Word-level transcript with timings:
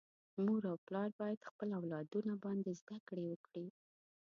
مور 0.43 0.61
او 0.71 0.77
پلار 0.85 1.09
باید 1.19 1.47
خپل 1.49 1.69
اولادونه 1.79 2.33
باندي 2.43 2.73
زده 2.81 2.97
کړي 3.07 3.25
وکړي. 3.27 3.67